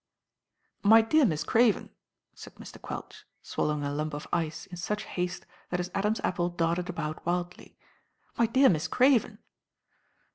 "My 0.81 1.01
dear 1.03 1.25
Miss 1.27 1.43
Craven," 1.43 1.91
said 2.33 2.55
Mr. 2.55 2.81
Quelch, 2.81 3.27
swal 3.43 3.67
lowing 3.67 3.83
a 3.83 3.93
lump 3.93 4.15
of 4.15 4.27
ice 4.33 4.65
in 4.65 4.77
such 4.77 5.03
haste 5.03 5.45
that 5.69 5.79
his 5.79 5.91
Adam's 5.93 6.19
apple 6.23 6.49
darted 6.49 6.89
about 6.89 7.23
wildly, 7.23 7.77
"my 8.35 8.47
dear 8.47 8.69
Miss 8.69 8.87
Craven." 8.87 9.37